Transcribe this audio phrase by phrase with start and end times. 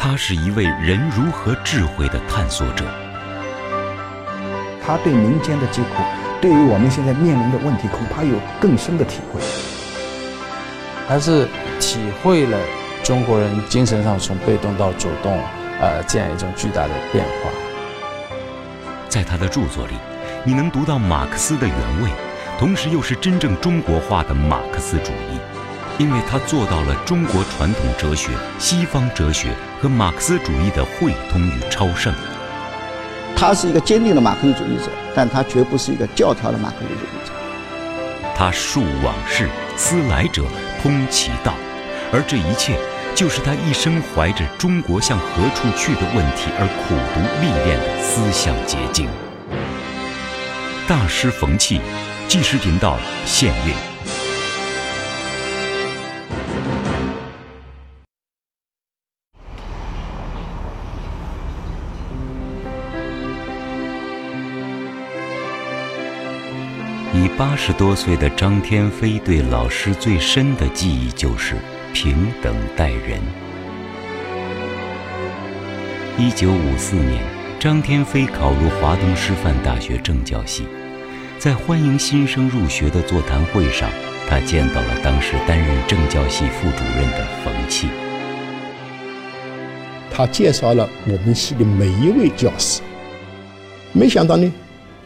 [0.00, 2.84] 他是一位人如何智慧的探索者。
[4.80, 6.02] 他对民间的疾苦，
[6.40, 9.40] 对于我们现在面临的问题，恐怕有更深的体会。
[11.08, 11.48] 他是
[11.80, 12.56] 体会了
[13.02, 15.36] 中国人精神上从被动到主动，
[15.80, 17.50] 呃，这样一种巨大的变化。
[19.08, 19.94] 在他的著作里，
[20.44, 22.10] 你能读到马克思的原味，
[22.56, 25.40] 同时又是真正中国化的马克思主义，
[25.98, 29.48] 因为他做到了中国传统哲学、西方哲学
[29.82, 32.14] 和马克思主义的汇通与超胜。
[33.36, 37.32] 他是一个坚定的马克思主义者，但他绝不是一个教条的马克思主义者。
[38.36, 40.44] 他述往事，思来者，
[40.80, 41.52] 通其道，
[42.12, 42.78] 而这一切，
[43.16, 49.08] 就是他一生怀着中国向何处去的问题而苦读历练的思想结晶。
[50.86, 51.80] 大师冯契，
[52.28, 52.96] 纪实频道
[53.26, 53.87] 献映。
[67.38, 71.54] 八十多岁的张天飞对老师最深的记忆就是
[71.94, 73.20] 平等待人。
[76.18, 77.22] 一九五四年，
[77.60, 80.64] 张天飞考入华东师范大学政教系，
[81.38, 83.88] 在欢迎新生入学的座谈会上，
[84.28, 87.86] 他见到了当时担任政教系副主任的冯契。
[90.10, 92.80] 他介绍了我们系的每一位教师，
[93.92, 94.52] 没想到呢，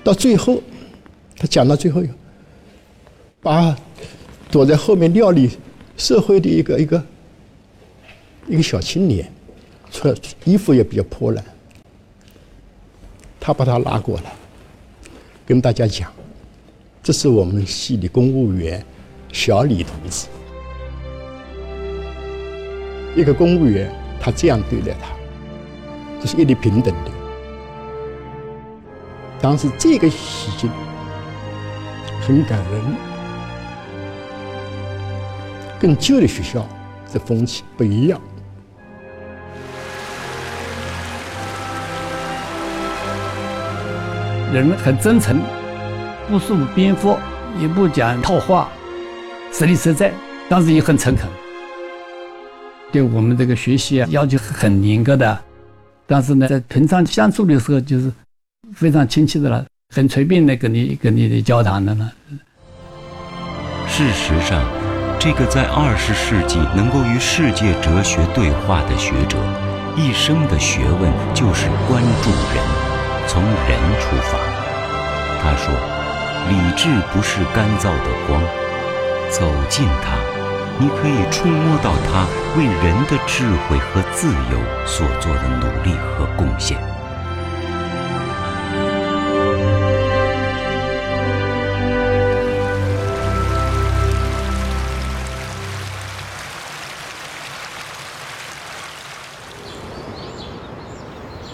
[0.03, 0.63] 到最后。
[1.35, 2.01] 他讲到最后，
[3.43, 3.77] 把
[4.53, 5.59] 躲在后面料理
[5.97, 7.05] 社会的一个一个
[8.47, 9.29] 一个小青年，
[9.91, 11.45] 穿衣服也比较破烂，
[13.41, 14.33] 他把他拉过来，
[15.45, 16.09] 跟大家讲
[17.03, 18.85] ：“这是我们系的公务员
[19.33, 20.29] 小李同志。”
[23.17, 25.09] 一个公务员，他这样对待他，
[26.21, 27.11] 这是一律平等的。
[29.41, 30.71] 当时这个事情。
[32.25, 32.81] 很感人，
[35.83, 36.65] 跟旧的学校
[37.13, 38.21] 的风气不一样。
[44.53, 45.41] 人很真诚，
[46.29, 47.19] 不树边幅，
[47.61, 48.69] 也不讲套话，
[49.53, 50.13] 实力实在，
[50.49, 51.29] 但是也很诚恳。
[52.93, 55.37] 对我们这个学习啊，要求很严格的，
[56.07, 58.13] 但是呢，在平常相处的时候，就是
[58.73, 59.67] 非常亲切的了。
[59.93, 62.13] 很随便的跟你跟你的交谈的了。
[63.89, 64.63] 事实上，
[65.25, 69.39] 这个在二十世纪能够与世界哲学对话的学者，
[69.95, 72.59] 一生的学问就是关注人，
[73.29, 74.37] 从人出发。
[75.41, 75.73] 他说
[76.51, 78.43] ：“理智不是干燥的光，
[79.31, 80.19] 走近它，
[80.77, 82.27] 你可以触摸到它
[82.59, 84.59] 为人的智慧和自由
[84.89, 86.77] 所做的努力和贡献。”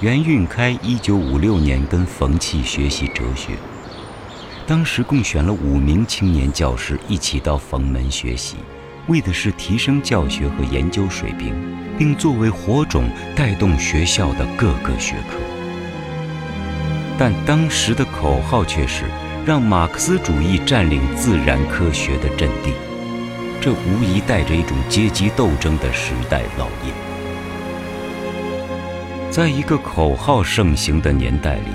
[0.01, 3.55] 袁运开一九五六年跟冯契学习哲学，
[4.65, 8.59] 当时共选了五名青年教师一起到冯门学习，
[9.09, 11.53] 为的是提升教学和研究水平，
[11.99, 15.37] 并作为火种带动学校的各个学科。
[17.19, 19.03] 但当时的口号却是
[19.45, 22.71] 让马克思主义占领自然科学的阵地，
[23.61, 27.08] 这无疑带着一种阶级斗争的时代烙印。
[29.39, 31.67] 在一个口号盛行的年代里，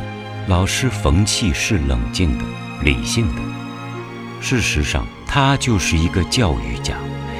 [0.49, 2.43] 老师冯契是冷静的、
[2.83, 3.41] 理性的。
[4.41, 6.97] 事实上，他就是一个教育家。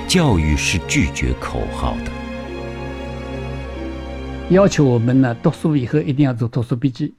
[0.07, 2.11] 教育是拒绝口号的。
[4.47, 7.13] 要求我们呢，读书以后一定要做读书笔记，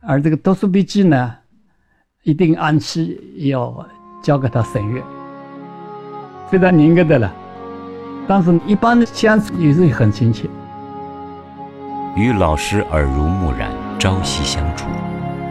[0.00, 1.36] 而这个读书笔记呢，
[2.22, 3.18] 一定按期
[3.48, 3.88] 要
[4.22, 5.02] 交给他审阅，
[6.50, 7.34] 非常严格的了。
[8.26, 10.50] 但是，一般的相处也是很亲切。
[12.14, 14.86] 与老师耳濡目染、朝夕相处，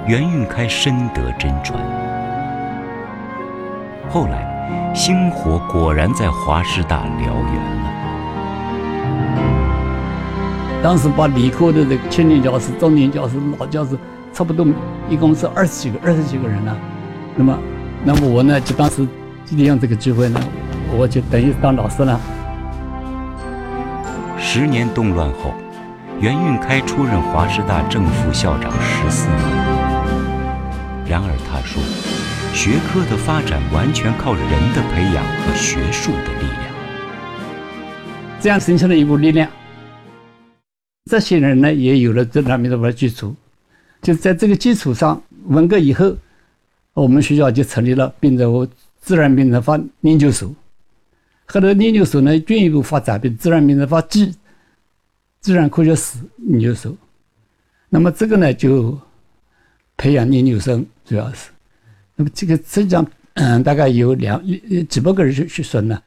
[0.05, 1.79] 袁运开深得真传。
[4.09, 7.93] 后来，星火果然在华师大燎原了。
[10.83, 13.97] 当时把理科的这个青年教师、中年教师、老教师，
[14.33, 14.65] 差不多
[15.09, 16.77] 一共是二十几个、二十几个人了。
[17.35, 17.57] 那么，
[18.03, 19.07] 那么我呢，就当时
[19.51, 20.39] 利用这个机会呢，
[20.97, 22.19] 我就等于当老师了。
[24.37, 25.53] 十年动乱后。
[26.19, 29.39] 袁运开出任华师大正副校长十四年，
[31.07, 31.79] 然而他说，
[32.55, 34.43] 学科的发展完全靠人
[34.73, 36.73] 的培养和学术的力量。
[38.39, 39.47] 这样形成了一股力量，
[41.05, 43.35] 这些人呢也有了这方面的基础，
[44.01, 46.17] 就在这个基础上，文革以后，
[46.95, 48.67] 我们学校就成立了辩证和
[48.99, 50.51] 自然辩证法研究所。
[51.45, 54.33] 后来研究所呢进一步发展为自然辩证法暨
[55.47, 56.93] 自然科学史研究所。
[57.87, 58.99] 那么这个呢就
[59.95, 61.51] 培养研究生，主要是。
[62.17, 64.45] 那么这个实际上，嗯，大概有两
[64.89, 66.01] 几百个人学学生呢。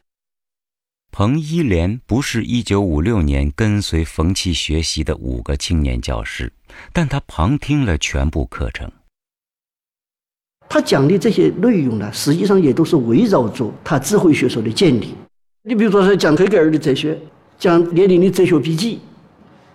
[1.11, 6.53] 彭一莲不是一九五六年跟随冯契学习的五个青年教师，
[6.93, 8.91] 但他旁听了全部课程。
[10.69, 15.15] 他讲的这些内容呢，实际上也都是围绕着他智慧学说的建立。
[15.63, 17.19] 你比如说，是讲黑格尔的哲学，
[17.57, 19.01] 讲列宁的哲学笔记，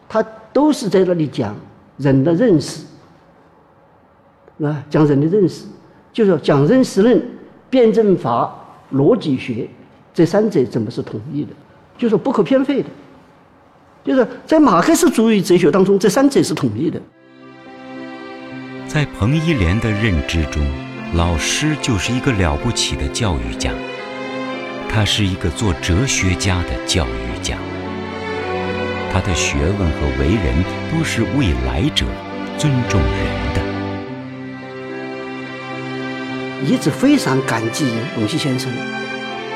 [0.08, 0.22] 他
[0.52, 1.54] 都是在那里讲
[1.96, 2.84] 人的认识，
[4.62, 5.64] 啊，讲人的认识，
[6.12, 7.22] 就是讲认识论、
[7.68, 8.54] 辩证法、
[8.92, 9.68] 逻辑学。
[10.14, 11.50] 这三者怎么是统一的？
[11.98, 12.88] 就是不可偏废的。
[14.04, 17.00] 就是在马克思主义哲学当中，这三者是统一的。
[18.86, 20.64] 在彭一莲的认知中，
[21.14, 23.72] 老师就是一个了不起的教育家，
[24.88, 27.58] 他是一个做哲学家的教育家。
[29.16, 32.04] 他的学问和为人都是未来者，
[32.58, 33.08] 尊重人
[33.54, 33.62] 的。
[36.62, 38.70] 一直非常感激永熙先生。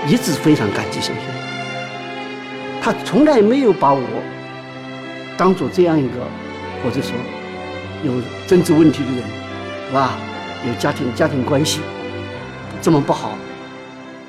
[0.06, 1.24] 一直非常感激先生，
[2.80, 4.02] 他从来没有把我
[5.36, 6.26] 当做这样一个，
[6.82, 7.12] 或者说
[8.02, 8.14] 有
[8.46, 9.22] 政治问题的人，
[9.88, 10.16] 是吧？
[10.66, 11.82] 有家庭家庭关系
[12.80, 13.36] 这么不好，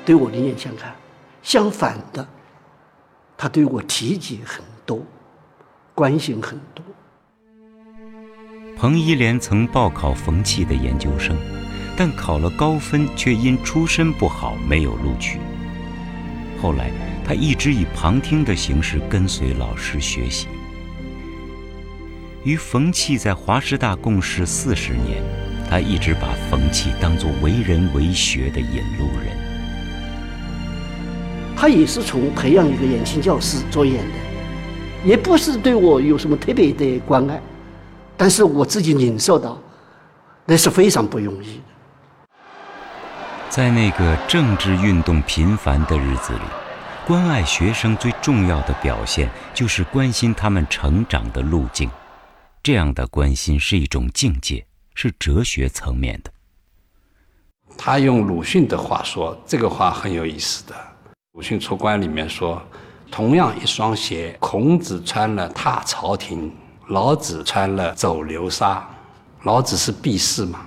[0.04, 0.94] 对我另眼相看。
[1.42, 2.28] 相反的，
[3.38, 4.62] 他对我提及很，
[5.94, 6.84] 关心很多。
[8.76, 11.36] 彭一莲曾报考冯契的研究生，
[11.96, 15.38] 但考了高分，却因出身不好没有录取。
[16.60, 16.90] 后来，
[17.24, 20.48] 他一直以旁听的形式跟随老师学习。
[22.44, 25.22] 与冯契在华师大共事四十年，
[25.70, 29.36] 他一直把冯契当作为人为学的引路人。
[31.54, 34.14] 他也是从培养一个年轻教师着眼的，
[35.04, 37.40] 也不是对我有什么特别的关爱，
[38.16, 39.58] 但是我自己领受到，
[40.44, 41.62] 那是非常不容易的。
[43.48, 46.40] 在那个政治运动频繁的日子里，
[47.04, 51.90] 关爱学生最重要的表现就是关心他们成长的路径。
[52.62, 54.64] 这样的关心是一种境界，
[54.94, 56.30] 是哲学层面的。
[57.76, 60.74] 他用鲁迅的话说，这个话很有意思的。
[61.32, 62.62] 鲁迅出关里面说，
[63.12, 66.50] 同样一双鞋，孔子穿了踏朝廷，
[66.88, 68.82] 老子穿了走流沙。
[69.42, 70.60] 老子是避世嘛？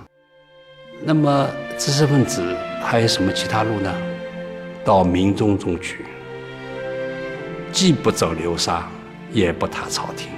[1.03, 2.55] 那么知识分子。
[2.83, 3.91] 还有什么其他路呢？
[4.83, 6.05] 到民众中去，
[7.71, 8.87] 既不走流沙，
[9.31, 10.29] 也不踏朝廷。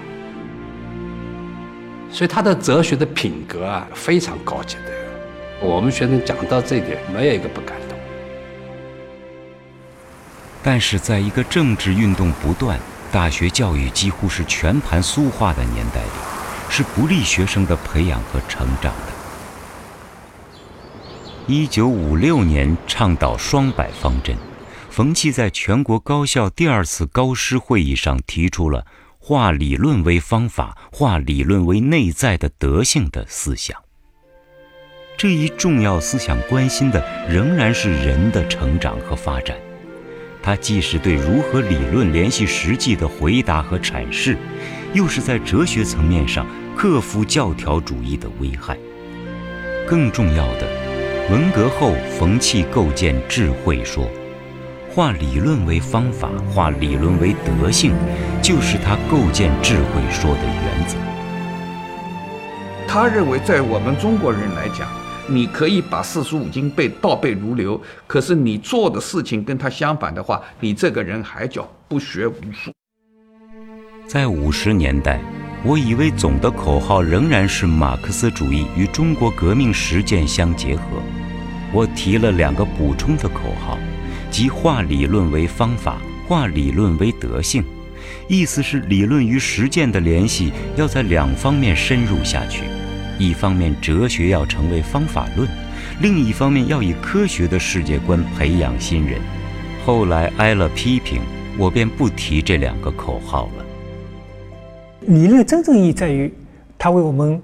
[2.09, 4.94] 所以他的哲学的品格啊，非常高级的。
[5.62, 7.75] 我们学生讲到这点，没有一个不敢。
[10.69, 12.78] 但是，在一个政治运动不断、
[13.10, 16.10] 大学教育几乎是全盘苏化的年代里，
[16.69, 19.14] 是不利学生的培养和成长的。
[21.48, 24.36] 一九五六年，倡导双百方针，
[24.90, 28.86] 冯契在全国高校第二次高师会议上提出了
[29.18, 33.81] “化理论为方法，化理论为内在的德性”的思想。
[35.18, 39.56] 这一重要思想关心的仍然是人的成长和发展，
[40.47, 44.37] 它既是对如何理论联系实际的回答和阐释，
[44.94, 48.77] 又是在哲学层面上克服教条主义的危害。
[49.85, 50.66] 更重要的。
[51.30, 54.09] 文革后，冯契构建智慧说，
[54.89, 57.92] 化理论为方法，化理论为德性，
[58.42, 60.95] 就是他构建智慧说的原则。
[62.87, 64.87] 他认为，在我们中国人来讲，
[65.28, 72.72] 你可以把四书五经背倒背如流，可是你做的事情跟他相反的话，你这个人还叫不学无术。
[74.07, 75.19] 在五十年代。
[75.66, 80.84] 我以为总的口号仍然是马克思主义与中国革命实践相结合。
[81.74, 83.76] 我提了两个补充的口号，
[84.30, 87.64] 即化理论为方法，化理论为德性。
[88.30, 92.62] 意思是理论与实践的联系要在两方面深入下去。
[93.19, 95.47] 一方面，哲学要成为方法论；
[96.02, 99.19] 另一方面，要以科学的世界观培养新人。
[99.86, 101.21] 后来挨了批评，
[101.57, 103.66] 我便不提这两个口号了。
[105.07, 106.31] 理论真正意义在于，
[106.78, 107.42] 它为我们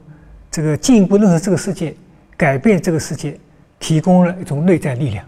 [0.52, 1.96] 这个进一步认识这个世界、
[2.36, 3.40] 改变这个世界
[3.80, 5.26] 提供了一种内在力量。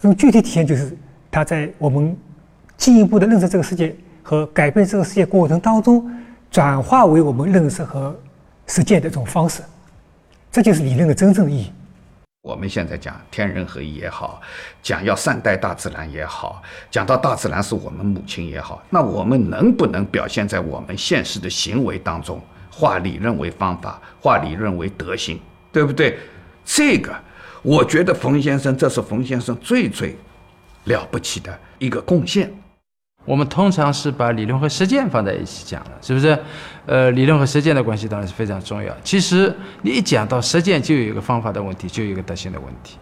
[0.00, 0.96] 这种具体体现就是
[1.30, 2.16] 它在我们
[2.76, 6.10] 进一步的认识这个世界和改变这个世界过程当中，
[6.50, 8.16] 转化为我们认识和
[8.66, 9.60] 实践的一种方式，
[10.54, 11.72] 这就是理论的真正意义。
[12.42, 14.40] 我们现在讲天人合一也好，
[14.80, 25.40] 讲要善待大自然也好，讲到大自然是我们母亲也好，那我们能不能表现在我们现实的行为当中，化理论为方法，化理论为德行，
[25.72, 26.20] 对不对？
[26.64, 27.12] 这个，
[27.62, 30.16] 我觉得冯先生这是冯先生最最
[30.84, 32.48] 了不起的一个贡献。
[33.24, 36.38] 我们通常是把理论和实践放在一起讲的，是不是？
[36.86, 38.94] 呃，理论和实践的关系当然是非常重要。
[39.02, 42.98] 其实你一讲到实践，就有一个方法的问题，就有一个德性的问题，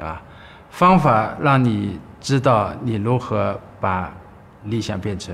[0.00, 0.20] 啊，
[0.70, 4.12] 方法让你知道你如何把
[4.64, 5.32] 理想变成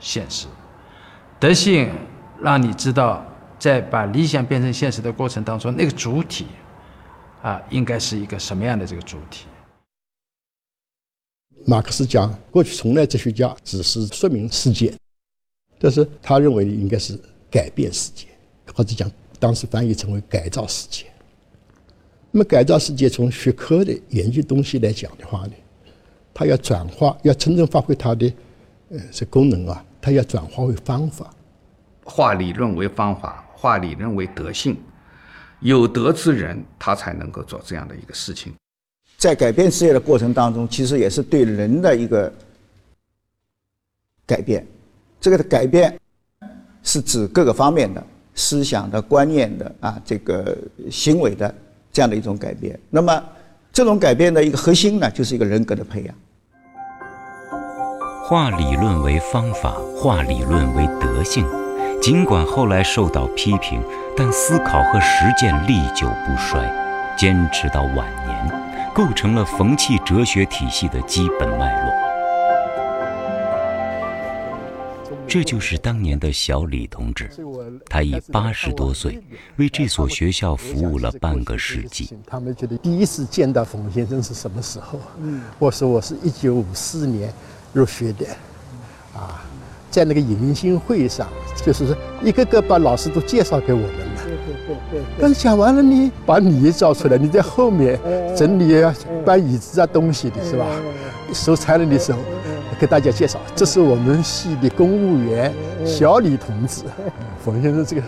[0.00, 0.48] 现实，
[1.38, 1.88] 德性
[2.40, 3.24] 让你知道
[3.60, 6.48] 在把理想变成现实的过程当中，那个主体
[7.42, 9.46] 啊，应该是一个什么样的这个主体。
[11.68, 14.90] 马克思讲，过去从来哲学家只是说明世界，
[15.78, 17.14] 但是他认为应该是
[17.50, 18.26] 改变世界，
[18.74, 21.04] 或者讲当时翻译成为改造世界。
[22.30, 25.52] 那么改造世界从学科的研究东西来讲的话呢，
[26.32, 28.32] 它要转化，要真正发挥它的
[28.88, 31.30] 呃这功能啊，它要转化为方法，
[32.02, 34.74] 化理论为方法，化理论为德性，
[35.60, 38.54] 有德之人他才能够做这样的一个事情。
[39.18, 42.32] 在改变世界的过程当中，其实也是对人的一个
[44.24, 44.64] 改变。
[45.20, 45.92] 这个的改变
[46.84, 48.00] 是指各个方面的
[48.36, 50.56] 思想的、观念的啊，这个
[50.88, 51.52] 行为的
[51.92, 52.78] 这样的一种改变。
[52.90, 53.24] 那么，
[53.72, 56.14] 这种改变的一个核心呢，就是一个人格的培养。
[58.24, 61.44] 化理论为方法，化理论为德性。
[62.00, 63.82] 尽管后来受到批评，
[64.16, 68.67] 但思考和实践历久不衰，坚持到晚年。
[68.98, 71.92] 构成了冯契哲学体系的基本脉络。
[75.24, 77.30] 这就是当年的小李同志，
[77.88, 79.22] 他已八十多岁，
[79.54, 82.12] 为这所学校服务了半个世纪。
[82.26, 84.98] 他们觉得第一次见到冯先生是什么时候？
[85.60, 87.32] 我说我是一九五四年
[87.72, 88.26] 入学的，
[89.14, 89.44] 啊，
[89.90, 91.26] 在那个迎新会上，
[91.64, 94.04] 就是说一个个把老师都介绍给我们了。
[95.20, 97.98] 但是讲完了，呢把你找出来，你在后面
[98.36, 100.66] 整理啊、搬椅子啊东西的是吧？
[101.32, 102.18] 收材料的时候，
[102.78, 105.52] 给大家介绍，这是我们系的公务员
[105.84, 106.84] 小李同志。
[107.44, 108.02] 冯先生这个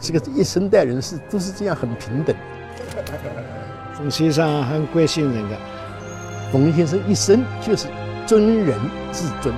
[0.00, 2.34] 这个一生待人是都是这样很平等。
[3.96, 5.56] 冯先生很关心人的，
[6.52, 7.86] 冯先生一生就是
[8.26, 8.78] 尊人
[9.12, 9.54] 至尊。